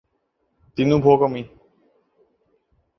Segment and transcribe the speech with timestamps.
[0.77, 1.43] তিনি উভকামী।